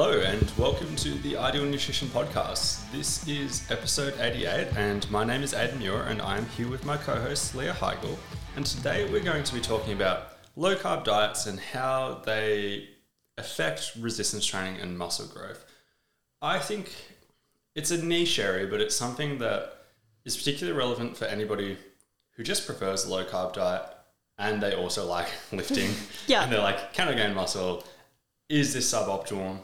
[0.00, 2.88] Hello, and welcome to the Ideal Nutrition Podcast.
[2.92, 6.96] This is episode 88, and my name is Aidan Muir, and I'm here with my
[6.96, 8.16] co host Leah Higl.
[8.54, 12.90] And today we're going to be talking about low carb diets and how they
[13.38, 15.64] affect resistance training and muscle growth.
[16.40, 16.94] I think
[17.74, 19.78] it's a niche area, but it's something that
[20.24, 21.76] is particularly relevant for anybody
[22.36, 23.82] who just prefers a low carb diet
[24.38, 25.90] and they also like lifting.
[26.28, 26.44] Yeah.
[26.44, 27.82] And they're like, can I gain muscle?
[28.48, 29.58] Is this suboptimal?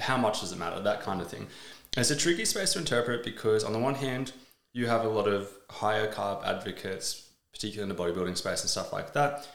[0.00, 0.80] How much does it matter?
[0.80, 1.46] That kind of thing.
[1.96, 4.32] It's a tricky space to interpret because, on the one hand,
[4.72, 8.92] you have a lot of higher carb advocates, particularly in the bodybuilding space and stuff
[8.92, 9.48] like that,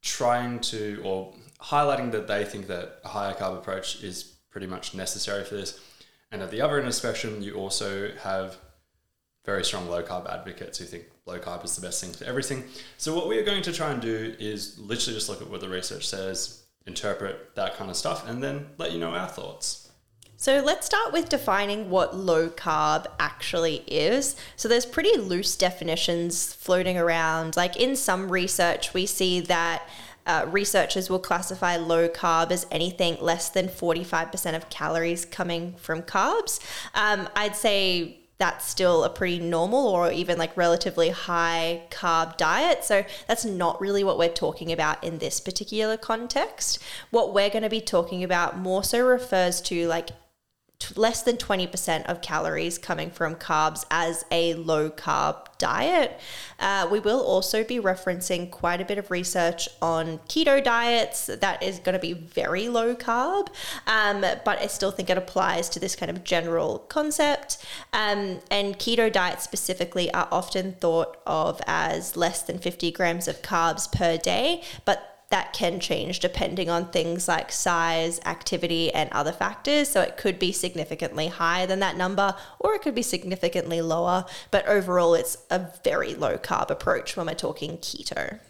[0.00, 4.94] trying to or highlighting that they think that a higher carb approach is pretty much
[4.94, 5.78] necessary for this.
[6.30, 8.56] And at the other end of the spectrum, you also have
[9.44, 12.64] very strong low carb advocates who think low carb is the best thing for everything.
[12.96, 15.60] So, what we are going to try and do is literally just look at what
[15.60, 19.90] the research says, interpret that kind of stuff, and then let you know our thoughts.
[20.36, 24.34] So let's start with defining what low carb actually is.
[24.56, 27.56] So there's pretty loose definitions floating around.
[27.56, 29.88] Like in some research, we see that
[30.26, 36.02] uh, researchers will classify low carb as anything less than 45% of calories coming from
[36.02, 36.58] carbs.
[36.94, 42.82] Um, I'd say that's still a pretty normal or even like relatively high carb diet.
[42.82, 46.80] So that's not really what we're talking about in this particular context.
[47.10, 50.08] What we're going to be talking about more so refers to like
[50.96, 56.18] less than 20% of calories coming from carbs as a low carb diet.
[56.58, 61.62] Uh, we will also be referencing quite a bit of research on keto diets that
[61.62, 63.48] is going to be very low carb,
[63.86, 67.58] um, but I still think it applies to this kind of general concept.
[67.92, 73.42] Um, and keto diets specifically are often thought of as less than 50 grams of
[73.42, 79.32] carbs per day, but that can change depending on things like size, activity, and other
[79.32, 79.88] factors.
[79.88, 84.26] So it could be significantly higher than that number, or it could be significantly lower.
[84.50, 88.40] But overall, it's a very low carb approach when we're talking keto.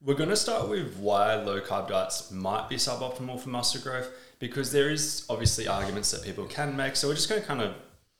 [0.00, 4.08] We're going to start with why low carb diets might be suboptimal for muscle growth
[4.38, 6.94] because there is obviously arguments that people can make.
[6.94, 7.74] So we're just going to kind of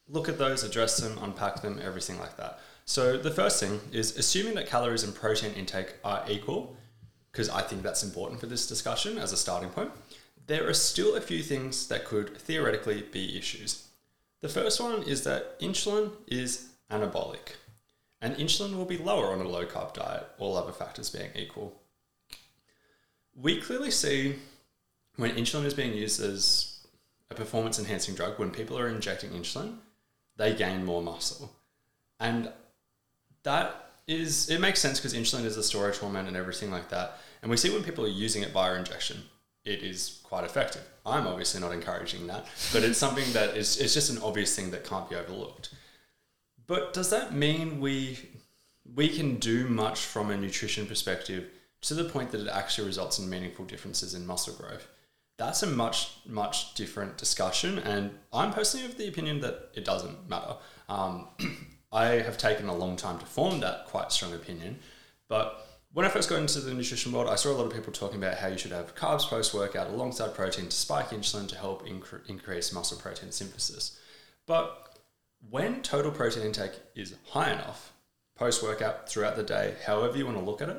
[0.08, 2.58] look at those, address them, unpack them, everything like that.
[2.84, 6.76] So the first thing is assuming that calories and protein intake are equal
[7.36, 9.90] because I think that's important for this discussion as a starting point,
[10.46, 13.88] there are still a few things that could theoretically be issues.
[14.40, 17.56] The first one is that insulin is anabolic,
[18.22, 21.78] and insulin will be lower on a low carb diet, all other factors being equal.
[23.34, 24.36] We clearly see
[25.16, 26.86] when insulin is being used as
[27.30, 29.76] a performance enhancing drug, when people are injecting insulin,
[30.38, 31.54] they gain more muscle.
[32.18, 32.50] And
[33.42, 37.18] that is, it makes sense because insulin is a storage hormone and everything like that.
[37.42, 39.22] And we see when people are using it via injection,
[39.64, 40.82] it is quite effective.
[41.04, 44.70] I'm obviously not encouraging that, but it's something that is it's just an obvious thing
[44.70, 45.74] that can't be overlooked.
[46.66, 48.18] But does that mean we
[48.94, 51.48] we can do much from a nutrition perspective
[51.82, 54.86] to the point that it actually results in meaningful differences in muscle growth?
[55.36, 60.28] That's a much much different discussion, and I'm personally of the opinion that it doesn't
[60.28, 60.56] matter.
[60.88, 61.28] Um,
[61.92, 64.78] I have taken a long time to form that quite strong opinion,
[65.28, 67.90] but when I first got into the nutrition world, I saw a lot of people
[67.90, 71.56] talking about how you should have carbs post workout alongside protein to spike insulin to
[71.56, 73.98] help incre- increase muscle protein synthesis.
[74.44, 74.98] But
[75.48, 77.94] when total protein intake is high enough,
[78.34, 80.76] post workout, throughout the day, however you want to look at it,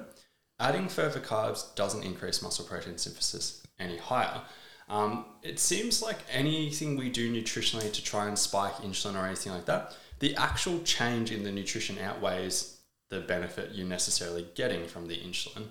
[0.60, 4.42] adding further carbs doesn't increase muscle protein synthesis any higher.
[4.88, 9.52] Um, it seems like anything we do nutritionally to try and spike insulin or anything
[9.52, 12.77] like that, the actual change in the nutrition outweighs
[13.10, 15.68] the benefit you're necessarily getting from the insulin.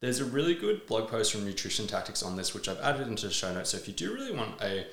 [0.00, 3.26] There's a really good blog post from Nutrition Tactics on this, which I've added into
[3.26, 3.70] the show notes.
[3.70, 4.86] So if you do really want a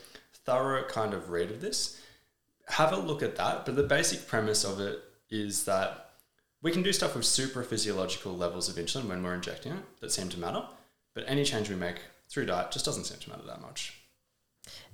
[0.45, 2.01] thorough kind of read of this,
[2.67, 3.65] have a look at that.
[3.65, 6.09] But the basic premise of it is that
[6.61, 10.11] we can do stuff with super physiological levels of insulin when we're injecting it that
[10.11, 10.63] seem to matter.
[11.13, 11.97] But any change we make
[12.27, 14.01] through diet just doesn't seem to matter that much.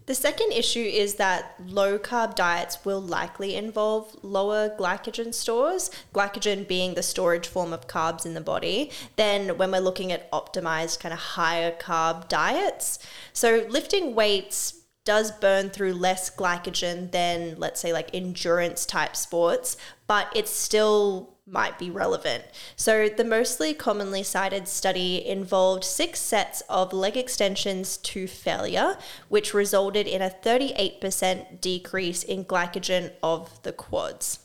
[0.08, 6.68] The second issue is that low carb diets will likely involve lower glycogen stores, glycogen
[6.68, 11.00] being the storage form of carbs in the body, than when we're looking at optimized
[11.00, 13.00] kind of higher carb diets.
[13.32, 19.78] So lifting weights does burn through less glycogen than, let's say, like endurance type sports,
[20.08, 22.46] but it's still might be relevant.
[22.76, 29.54] So, the mostly commonly cited study involved six sets of leg extensions to failure, which
[29.54, 34.40] resulted in a 38% decrease in glycogen of the quads.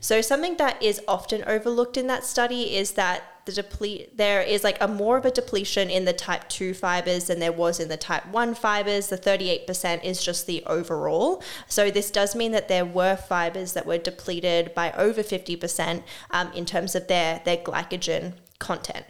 [0.00, 4.62] So, something that is often overlooked in that study is that the deplete there is
[4.62, 7.88] like a more of a depletion in the type 2 fibers than there was in
[7.88, 9.08] the type 1 fibers.
[9.08, 11.42] The 38% is just the overall.
[11.66, 16.52] So this does mean that there were fibers that were depleted by over 50% um,
[16.52, 19.06] in terms of their their glycogen content.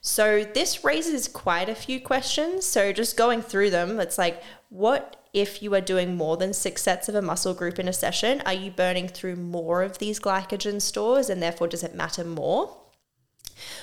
[0.00, 2.64] So this raises quite a few questions.
[2.64, 6.82] So just going through them it's like what if you are doing more than six
[6.82, 10.18] sets of a muscle group in a session, are you burning through more of these
[10.18, 12.85] glycogen stores and therefore does it matter more?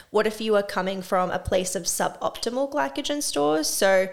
[0.09, 3.67] What if you are coming from a place of suboptimal glycogen stores?
[3.67, 4.09] So,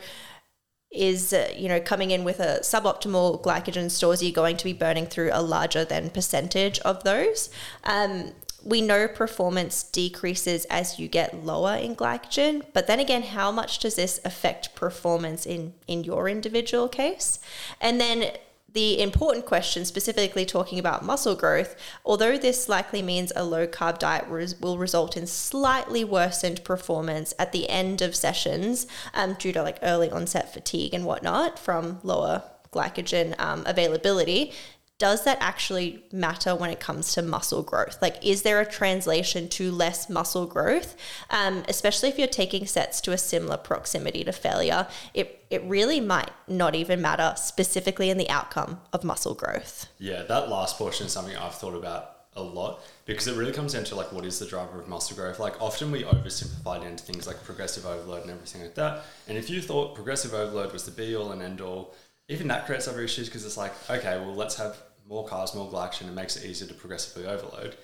[0.90, 4.72] is uh, you know coming in with a suboptimal glycogen stores, you're going to be
[4.72, 7.48] burning through a larger than percentage of those.
[7.84, 13.50] Um, we know performance decreases as you get lower in glycogen, but then again, how
[13.50, 17.38] much does this affect performance in, in your individual case?
[17.80, 18.32] And then
[18.72, 21.74] the important question, specifically talking about muscle growth,
[22.04, 27.52] although this likely means a low carb diet will result in slightly worsened performance at
[27.52, 32.42] the end of sessions um, due to like early onset fatigue and whatnot from lower
[32.72, 34.52] glycogen um, availability,
[35.00, 38.00] does that actually matter when it comes to muscle growth?
[38.02, 40.94] Like, is there a translation to less muscle growth?
[41.30, 46.00] Um, especially if you're taking sets to a similar proximity to failure, it, it really
[46.00, 49.88] might not even matter specifically in the outcome of muscle growth.
[49.98, 53.72] Yeah, that last portion is something I've thought about a lot because it really comes
[53.72, 56.86] down to like what is the driver of muscle growth like often we oversimplify it
[56.86, 60.72] into things like progressive overload and everything like that and if you thought progressive overload
[60.72, 61.92] was the be all and end all
[62.28, 64.80] even that creates other issues because it's like okay well let's have
[65.10, 67.76] more carbs, more glycogen, it makes it easier to progressively overload.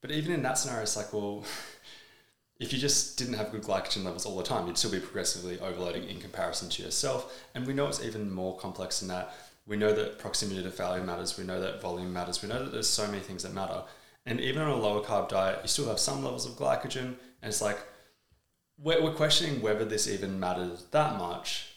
[0.00, 1.44] But even in that scenario, it's like, well,
[2.60, 5.58] if you just didn't have good glycogen levels all the time, you'd still be progressively
[5.58, 7.44] overloading in comparison to yourself.
[7.54, 9.34] And we know it's even more complex than that.
[9.66, 11.36] We know that proximity to failure matters.
[11.36, 12.42] We know that volume matters.
[12.42, 13.82] We know that there's so many things that matter.
[14.24, 17.16] And even on a lower carb diet, you still have some levels of glycogen.
[17.42, 17.78] And it's like,
[18.78, 21.74] we're, we're questioning whether this even matters that much.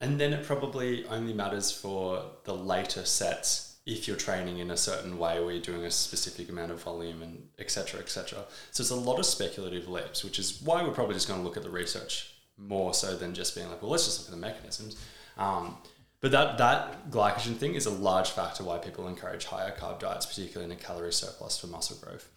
[0.00, 4.76] And then it probably only matters for the later sets if you're training in a
[4.76, 8.90] certain way where you're doing a specific amount of volume and etc etc so it's
[8.90, 11.62] a lot of speculative leaps which is why we're probably just going to look at
[11.62, 14.96] the research more so than just being like well let's just look at the mechanisms.
[15.36, 15.76] Um,
[16.20, 20.26] but that that glycogen thing is a large factor why people encourage higher carb diets
[20.26, 22.28] particularly in a calorie surplus for muscle growth.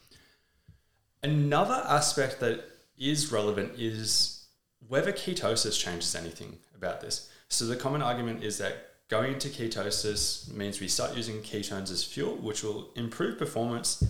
[1.23, 2.63] Another aspect that
[2.97, 4.45] is relevant is
[4.87, 7.29] whether ketosis changes anything about this.
[7.49, 12.01] So the common argument is that Going into ketosis means we start using ketones as
[12.01, 14.01] fuel, which will improve performance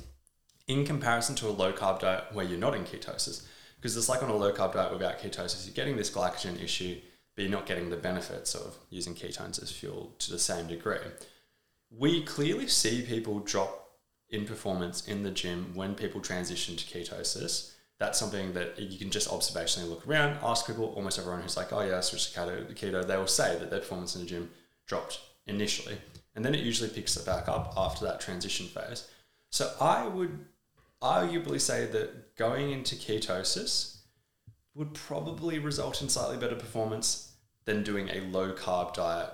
[0.67, 3.43] in comparison to a low carb diet where you're not in ketosis.
[3.77, 7.01] Because it's like on a low carb diet without ketosis, you're getting this glycogen issue,
[7.35, 10.99] but you're not getting the benefits of using ketones as fuel to the same degree.
[11.89, 13.93] We clearly see people drop
[14.29, 17.73] in performance in the gym when people transition to ketosis.
[17.97, 21.73] That's something that you can just observationally look around, ask people, almost everyone who's like,
[21.73, 24.51] oh yeah, I switched to keto, they will say that their performance in the gym
[24.91, 25.97] dropped initially,
[26.35, 29.07] and then it usually picks it back up after that transition phase.
[29.49, 30.45] So I would
[31.01, 33.99] arguably say that going into ketosis
[34.75, 37.31] would probably result in slightly better performance
[37.63, 39.29] than doing a low carb diet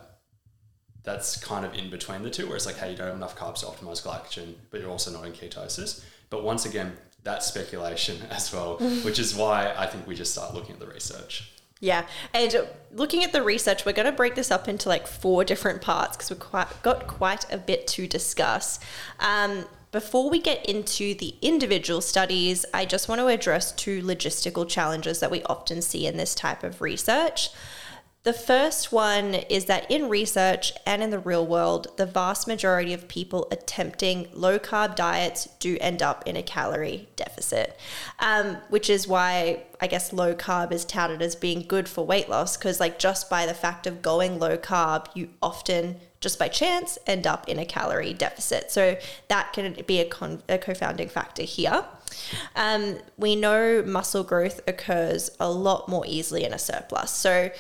[1.04, 3.36] that's kind of in between the two, where it's like, hey, you don't have enough
[3.36, 6.04] carbs to optimize glycogen, but you're also not in ketosis.
[6.30, 6.94] But once again,
[7.24, 9.04] that's speculation as well, mm.
[9.04, 11.52] which is why I think we just start looking at the research.
[11.80, 15.44] Yeah, and looking at the research, we're going to break this up into like four
[15.44, 18.80] different parts because we've quite, got quite a bit to discuss.
[19.19, 24.68] Um, before we get into the individual studies, I just want to address two logistical
[24.68, 27.50] challenges that we often see in this type of research.
[28.28, 32.92] The first one is that in research and in the real world, the vast majority
[32.92, 37.80] of people attempting low carb diets do end up in a calorie deficit,
[38.19, 42.28] um, which is why I guess low carb is touted as being good for weight
[42.28, 46.50] loss because, like, just by the fact of going low carb, you often just by
[46.50, 48.72] chance end up in a calorie deficit.
[48.72, 48.98] So
[49.30, 51.86] that can be a, con- a confounding factor here.
[52.57, 57.12] Um, we know muscle growth occurs a lot more easily in a surplus.
[57.12, 57.52] So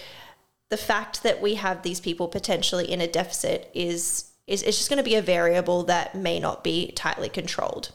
[0.69, 4.89] the fact that we have these people potentially in a deficit is is, is just
[4.89, 7.91] going to be a variable that may not be tightly controlled.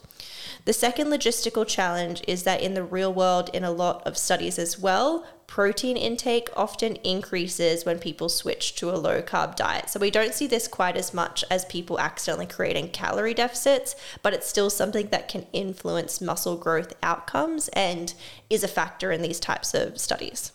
[0.65, 4.57] The second logistical challenge is that in the real world, in a lot of studies
[4.57, 9.89] as well, protein intake often increases when people switch to a low carb diet.
[9.89, 14.33] So we don't see this quite as much as people accidentally creating calorie deficits, but
[14.33, 18.13] it's still something that can influence muscle growth outcomes and
[18.49, 20.53] is a factor in these types of studies.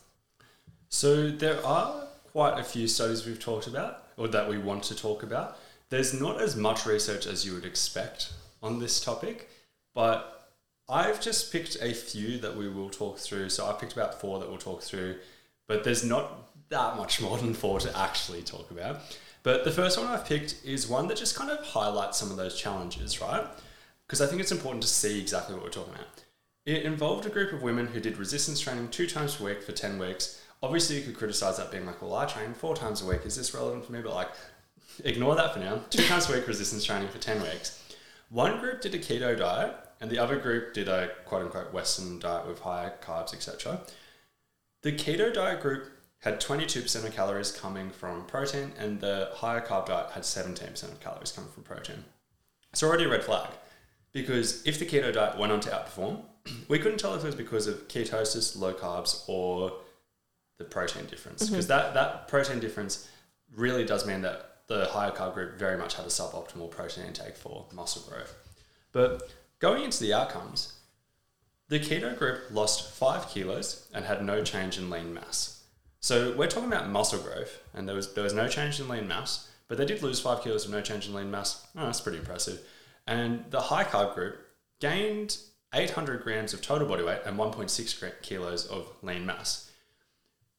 [0.88, 2.07] So there are
[2.38, 5.58] quite a few studies we've talked about or that we want to talk about.
[5.88, 9.50] There's not as much research as you would expect on this topic,
[9.92, 10.52] but
[10.88, 13.48] I've just picked a few that we will talk through.
[13.48, 15.16] So I've picked about four that we'll talk through,
[15.66, 19.00] but there's not that much more than four to actually talk about.
[19.42, 22.36] But the first one I've picked is one that just kind of highlights some of
[22.36, 23.48] those challenges, right?
[24.06, 26.06] Because I think it's important to see exactly what we're talking about.
[26.66, 29.72] It involved a group of women who did resistance training two times per week for
[29.72, 30.40] 10 weeks.
[30.62, 33.20] Obviously, you could criticize that being like, well, I train four times a week.
[33.24, 34.00] Is this relevant for me?
[34.00, 34.30] But like,
[35.04, 35.80] ignore that for now.
[35.90, 37.82] Two times a week resistance training for 10 weeks.
[38.30, 42.18] One group did a keto diet, and the other group did a quote unquote Western
[42.18, 43.80] diet with higher carbs, etc.
[44.82, 49.86] The keto diet group had 22% of calories coming from protein, and the higher carb
[49.86, 52.04] diet had 17% of calories coming from protein.
[52.72, 53.50] It's already a red flag
[54.12, 56.22] because if the keto diet went on to outperform,
[56.68, 59.72] we couldn't tell if it was because of ketosis, low carbs, or
[60.58, 61.44] the protein difference.
[61.44, 61.54] Mm-hmm.
[61.54, 63.08] Because that, that protein difference
[63.54, 67.36] really does mean that the higher carb group very much had a suboptimal protein intake
[67.36, 68.34] for muscle growth.
[68.92, 70.74] But going into the outcomes,
[71.68, 75.64] the keto group lost five kilos and had no change in lean mass.
[76.00, 79.08] So we're talking about muscle growth, and there was there was no change in lean
[79.08, 81.66] mass, but they did lose five kilos with no change in lean mass.
[81.76, 82.60] Oh, that's pretty impressive.
[83.06, 84.36] And the high carb group
[84.80, 85.36] gained
[85.74, 89.67] 800 grams of total body weight and 1.6 kilos of lean mass.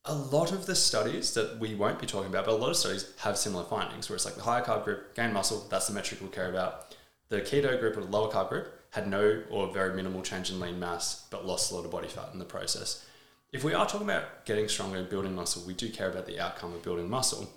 [0.06, 2.78] A lot of the studies that we won't be talking about, but a lot of
[2.78, 5.94] studies have similar findings where it's like the higher carb group gained muscle, that's the
[5.94, 6.96] metric we'll care about.
[7.28, 10.60] The keto group or the lower carb group had no or very minimal change in
[10.60, 13.06] lean mass, but lost a lot of body fat in the process.
[13.52, 16.40] If we are talking about getting stronger and building muscle, we do care about the
[16.40, 17.50] outcome of building muscle.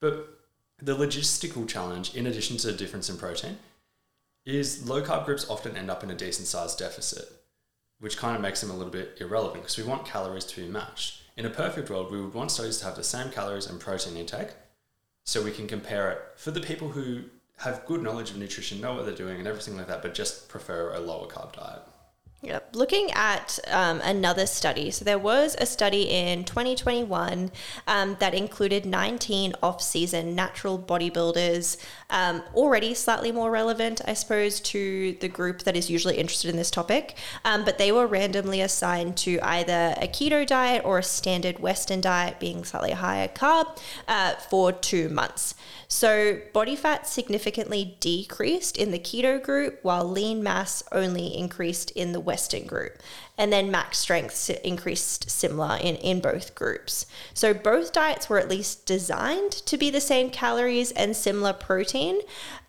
[0.00, 0.28] But
[0.80, 3.58] the logistical challenge, in addition to the difference in protein,
[4.46, 7.30] is low carb groups often end up in a decent sized deficit,
[7.98, 10.68] which kind of makes them a little bit irrelevant because we want calories to be
[10.68, 11.22] matched.
[11.40, 14.14] In a perfect world, we would want studies to have the same calories and protein
[14.14, 14.50] intake
[15.24, 17.22] so we can compare it for the people who
[17.60, 20.50] have good knowledge of nutrition, know what they're doing, and everything like that, but just
[20.50, 21.80] prefer a lower carb diet.
[22.42, 22.74] Yep.
[22.74, 27.50] Looking at um, another study, so there was a study in 2021
[27.86, 31.76] um, that included 19 off season natural bodybuilders,
[32.08, 36.56] um, already slightly more relevant, I suppose, to the group that is usually interested in
[36.56, 37.18] this topic.
[37.44, 42.00] Um, but they were randomly assigned to either a keto diet or a standard Western
[42.00, 43.78] diet, being slightly higher carb,
[44.08, 45.54] uh, for two months.
[45.88, 52.12] So body fat significantly decreased in the keto group, while lean mass only increased in
[52.12, 52.92] the Western group.
[53.36, 57.06] And then max strength increased similar in, in both groups.
[57.34, 62.20] So both diets were at least designed to be the same calories and similar protein.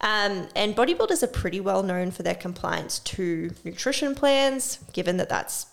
[0.02, 5.30] Um, and bodybuilders are pretty well known for their compliance to nutrition plans, given that
[5.30, 5.68] that's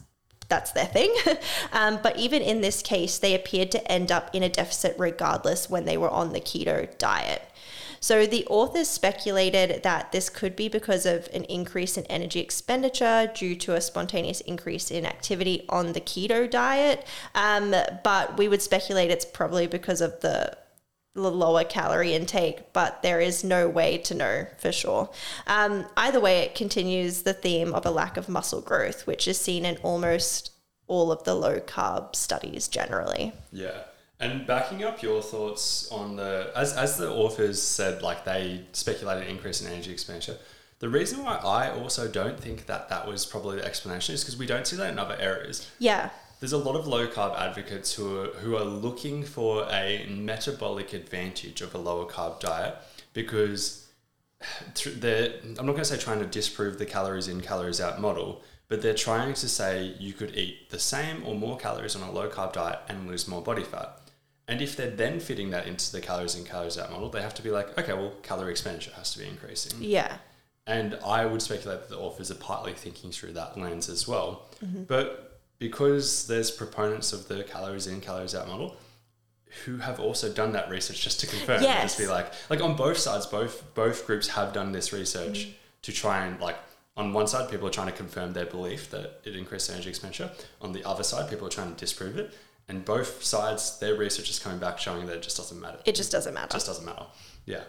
[0.49, 1.15] that's their thing.
[1.73, 5.71] um, but even in this case, they appeared to end up in a deficit regardless
[5.71, 7.43] when they were on the keto diet.
[8.01, 13.31] So the authors speculated that this could be because of an increase in energy expenditure
[13.35, 17.07] due to a spontaneous increase in activity on the keto diet.
[17.35, 17.75] Um,
[18.05, 20.57] but we would speculate it's probably because of the
[21.15, 25.11] lower calorie intake, but there is no way to know for sure.
[25.47, 29.39] Um, either way, it continues the theme of a lack of muscle growth, which is
[29.39, 30.53] seen in almost
[30.87, 33.33] all of the low carb studies generally.
[33.53, 33.83] Yeah.
[34.21, 39.25] And backing up your thoughts on the, as, as the authors said, like they speculated
[39.25, 40.37] an increase in energy expenditure.
[40.81, 44.37] The reason why I also don't think that that was probably the explanation is because
[44.37, 45.71] we don't see that in other areas.
[45.79, 46.11] Yeah.
[46.41, 50.93] There's a lot of low carb advocates who are, who are looking for a metabolic
[50.93, 52.77] advantage of a lower carb diet
[53.13, 53.89] because
[54.87, 58.43] they're, I'm not going to say trying to disprove the calories in, calories out model,
[58.69, 62.13] but they're trying to say you could eat the same or more calories on a
[62.13, 63.98] low carb diet and lose more body fat.
[64.49, 67.35] And if they're then fitting that into the calories in, calories out model, they have
[67.35, 69.83] to be like, okay, well, calorie expenditure has to be increasing.
[69.83, 70.17] Yeah.
[70.67, 74.47] And I would speculate that the authors are partly thinking through that lens as well.
[74.65, 74.85] Mm-hmm.
[74.85, 78.77] But because there's proponents of the calories in, calories out model
[79.65, 81.83] who have also done that research just to confirm, Yes.
[81.83, 85.53] just be like, like on both sides, both both groups have done this research mm-hmm.
[85.83, 86.57] to try and like
[86.99, 90.31] on one side, people are trying to confirm their belief that it increases energy expenditure.
[90.61, 92.35] On the other side, people are trying to disprove it.
[92.69, 95.95] And both sides, their research is coming back showing that it just doesn't matter It
[95.95, 96.47] just doesn't matter.
[96.47, 97.07] It just doesn't matter.
[97.47, 97.63] Yeah.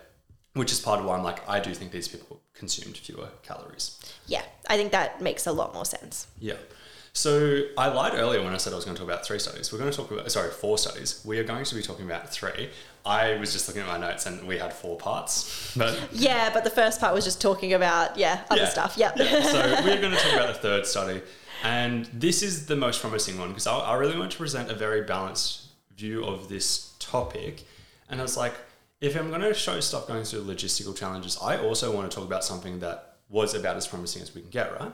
[0.53, 3.97] Which is part of why I'm like, I do think these people consumed fewer calories.
[4.27, 4.41] yeah.
[4.69, 6.27] I think that makes a lot more sense.
[6.39, 6.55] Yeah.
[7.13, 9.71] So I lied earlier when I said I was going to talk about three studies.
[9.73, 11.21] We're going to talk about, sorry, four studies.
[11.25, 12.69] We are going to be talking about three.
[13.05, 15.73] I was just looking at my notes and we had four parts.
[15.77, 18.69] But Yeah, but the first part was just talking about, yeah, other Yeah.
[18.69, 18.95] stuff.
[18.97, 19.13] Yep.
[19.17, 21.21] yeah, so we're going to talk about the third study.
[21.63, 24.75] And this is the most promising one because I, I really want to present a
[24.75, 27.63] very balanced view of this topic.
[28.09, 28.53] And I was like,
[29.01, 32.25] if I'm going to show stuff going through logistical challenges, I also want to talk
[32.25, 34.91] about something that was about as promising as we can get, right?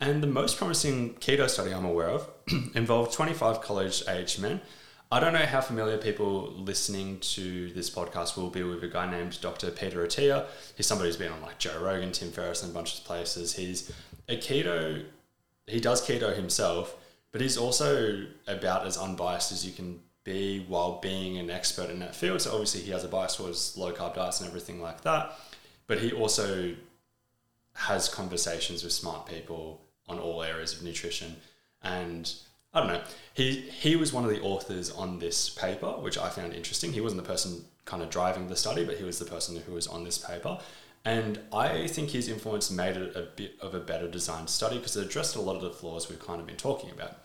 [0.00, 2.28] And the most promising keto study I'm aware of
[2.74, 4.60] involved 25 college aged men.
[5.10, 9.10] I don't know how familiar people listening to this podcast will be with a guy
[9.10, 9.70] named Dr.
[9.70, 10.46] Peter Attia.
[10.74, 13.54] He's somebody who's been on like Joe Rogan, Tim Ferriss, and a bunch of places.
[13.54, 13.92] He's
[14.28, 15.04] a keto,
[15.66, 16.96] he does keto himself,
[17.30, 21.98] but he's also about as unbiased as you can be while being an expert in
[22.00, 22.40] that field.
[22.40, 25.32] So obviously he has a bias towards low carb diets and everything like that.
[25.86, 26.74] But he also
[27.74, 31.36] has conversations with smart people on all areas of nutrition.
[31.82, 32.32] And
[32.72, 33.02] I don't know.
[33.34, 36.92] He he was one of the authors on this paper, which I found interesting.
[36.92, 39.72] He wasn't the person kind of driving the study, but he was the person who
[39.72, 40.58] was on this paper.
[41.04, 44.96] And I think his influence made it a bit of a better designed study because
[44.96, 47.18] it addressed a lot of the flaws we've kind of been talking about.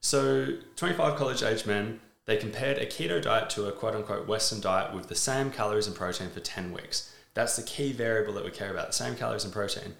[0.00, 4.60] So, 25 college age men, they compared a keto diet to a quote unquote Western
[4.60, 7.12] diet with the same calories and protein for 10 weeks.
[7.34, 9.94] That's the key variable that we care about the same calories and protein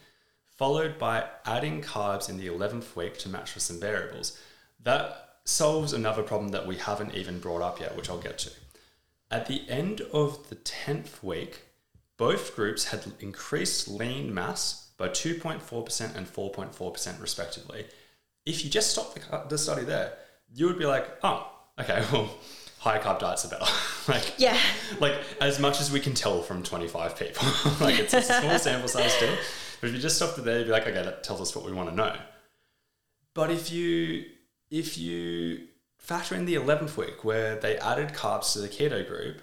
[0.58, 4.38] followed by adding carbs in the 11th week to match with some variables.
[4.82, 8.50] That solves another problem that we haven't even brought up yet, which I'll get to.
[9.30, 11.62] At the end of the 10th week,
[12.18, 17.86] both groups had increased lean mass by 2.4% and 4.4% respectively.
[18.44, 20.12] If you just stop the, the study there,
[20.52, 22.28] you would be like, oh, okay, well,
[22.78, 23.70] high carb diets are better.
[24.08, 24.58] like, Yeah.
[25.00, 27.46] like as much as we can tell from 25 people,
[27.80, 29.34] like it's a small sample size still.
[29.80, 31.64] But if you just stopped it there, you'd be like, okay, that tells us what
[31.64, 32.16] we want to know.
[33.34, 34.24] But if you
[34.70, 39.40] if you factor in the eleventh week where they added carbs to the keto group,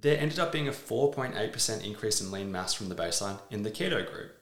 [0.00, 3.70] there ended up being a 4.8% increase in lean mass from the baseline in the
[3.70, 4.32] keto group.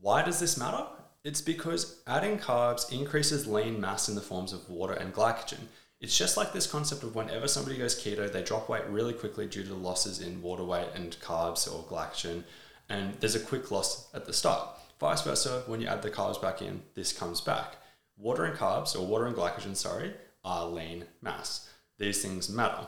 [0.00, 0.84] Why does this matter?
[1.24, 5.66] It's because adding carbs increases lean mass in the forms of water and glycogen.
[6.00, 9.46] It's just like this concept of whenever somebody goes keto, they drop weight really quickly
[9.46, 12.44] due to losses in water weight and carbs or glycogen
[12.88, 14.68] and there's a quick loss at the start.
[15.00, 17.76] Vice versa, when you add the carbs back in, this comes back.
[18.16, 21.68] Water and carbs, or water and glycogen, sorry, are lean mass.
[21.98, 22.86] These things matter.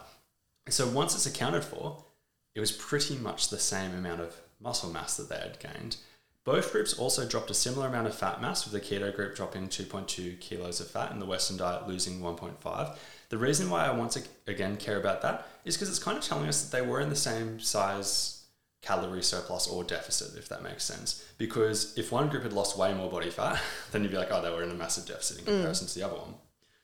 [0.72, 2.02] So once it's accounted for,
[2.54, 5.96] it was pretty much the same amount of muscle mass that they had gained.
[6.44, 9.68] Both groups also dropped a similar amount of fat mass, with the keto group dropping
[9.68, 12.96] 2.2 kilos of fat and the Western diet losing 1.5.
[13.28, 16.24] The reason why I want to again care about that is because it's kind of
[16.24, 18.38] telling us that they were in the same size
[18.80, 21.24] calorie surplus or deficit, if that makes sense.
[21.36, 23.60] Because if one group had lost way more body fat,
[23.92, 25.92] then you'd be like, oh, they were in a massive deficit in comparison mm.
[25.92, 26.34] to the other one.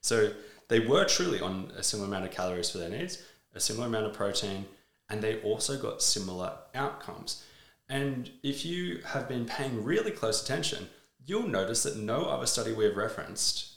[0.03, 0.33] So
[0.69, 3.23] they were truly on a similar amount of calories for their needs,
[3.55, 4.67] a similar amount of protein,
[5.09, 7.45] and they also got similar outcomes.
[7.89, 10.89] And if you have been paying really close attention,
[11.25, 13.73] you'll notice that no other study we have referenced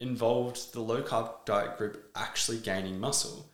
[0.00, 3.46] involved the low carb diet group actually gaining muscle.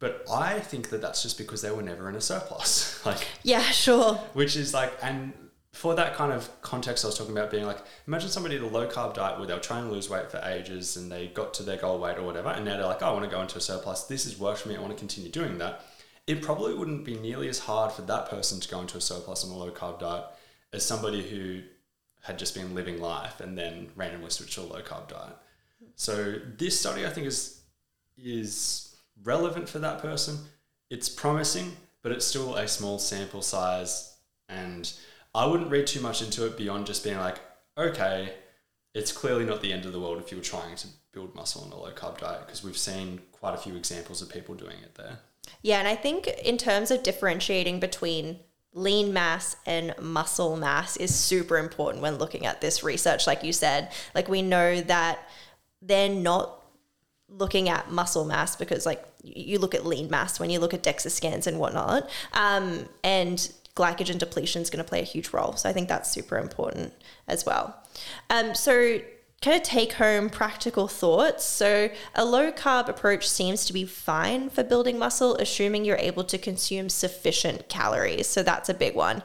[0.00, 3.04] But I think that that's just because they were never in a surplus.
[3.06, 4.14] like, yeah, sure.
[4.32, 5.32] Which is like, and
[5.72, 8.66] for that kind of context I was talking about being like, imagine somebody at a
[8.66, 11.54] low carb diet where they were trying to lose weight for ages and they got
[11.54, 13.40] to their goal weight or whatever, and now they're like, oh, I want to go
[13.40, 14.04] into a surplus.
[14.04, 14.76] This has worked for me.
[14.76, 15.80] I want to continue doing that.
[16.26, 19.44] It probably wouldn't be nearly as hard for that person to go into a surplus
[19.44, 20.24] on a low carb diet
[20.72, 21.62] as somebody who
[22.22, 25.36] had just been living life and then randomly switched to a low carb diet.
[25.96, 27.60] So this study I think is
[28.16, 30.38] is relevant for that person.
[30.90, 34.16] It's promising, but it's still a small sample size.
[34.48, 34.92] And
[35.34, 37.38] I wouldn't read too much into it beyond just being like,
[37.76, 38.34] okay,
[38.94, 41.64] it's clearly not the end of the world if you were trying to build muscle
[41.64, 44.76] on a low carb diet because we've seen quite a few examples of people doing
[44.82, 45.18] it there.
[45.62, 48.40] Yeah, and I think in terms of differentiating between
[48.74, 53.52] lean mass and muscle mass is super important when looking at this research like you
[53.52, 53.90] said.
[54.14, 55.28] Like we know that
[55.82, 56.62] they're not
[57.28, 60.82] looking at muscle mass because like you look at lean mass when you look at
[60.82, 62.08] DEXA scans and whatnot.
[62.32, 65.54] Um, and glycogen depletion is going to play a huge role.
[65.54, 66.92] So I think that's super important
[67.26, 67.82] as well.
[68.30, 69.00] Um, so
[69.42, 71.44] kind of take home practical thoughts.
[71.44, 76.24] So, a low carb approach seems to be fine for building muscle, assuming you're able
[76.24, 78.28] to consume sufficient calories.
[78.28, 79.22] So, that's a big one.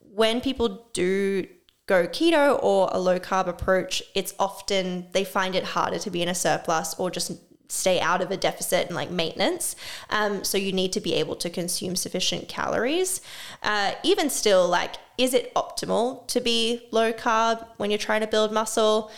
[0.00, 1.46] When people do
[1.86, 6.22] go keto or a low carb approach, it's often they find it harder to be
[6.22, 7.32] in a surplus or just
[7.68, 9.76] stay out of a deficit and like maintenance.
[10.10, 13.20] Um, so you need to be able to consume sufficient calories.
[13.62, 18.26] Uh, even still, like, is it optimal to be low carb when you're trying to
[18.26, 19.10] build muscle?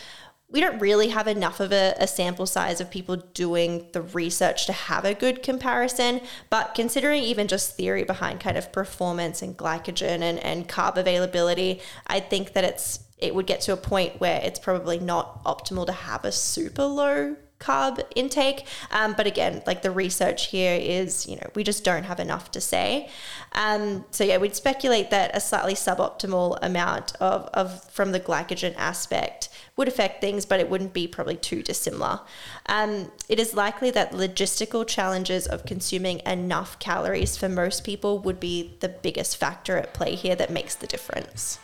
[0.51, 4.65] We don't really have enough of a, a sample size of people doing the research
[4.65, 6.21] to have a good comparison.
[6.49, 11.81] But considering even just theory behind kind of performance and glycogen and, and carb availability,
[12.07, 15.85] I think that it's it would get to a point where it's probably not optimal
[15.85, 18.65] to have a super low carb intake.
[18.91, 22.51] Um, but again, like the research here is, you know, we just don't have enough
[22.51, 23.09] to say.
[23.53, 28.75] Um, so yeah, we'd speculate that a slightly suboptimal amount of, of from the glycogen
[28.77, 32.21] aspect would affect things, but it wouldn't be probably too dissimilar.
[32.65, 38.39] Um, it is likely that logistical challenges of consuming enough calories for most people would
[38.39, 41.59] be the biggest factor at play here that makes the difference.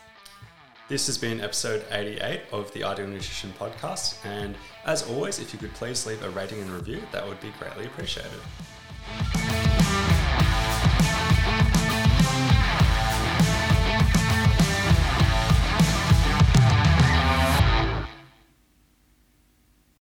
[0.87, 4.23] This has been episode 88 of the Ideal Nutrition Podcast.
[4.23, 7.51] And as always, if you could please leave a rating and review, that would be
[7.57, 8.39] greatly appreciated.